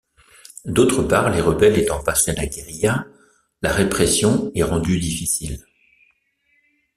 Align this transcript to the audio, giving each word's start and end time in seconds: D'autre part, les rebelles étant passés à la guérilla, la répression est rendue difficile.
D'autre 0.65 1.03
part, 1.03 1.29
les 1.29 1.41
rebelles 1.41 1.77
étant 1.77 2.01
passés 2.03 2.31
à 2.31 2.33
la 2.33 2.47
guérilla, 2.47 3.05
la 3.61 3.71
répression 3.71 4.51
est 4.55 4.63
rendue 4.63 4.97
difficile. 4.97 5.63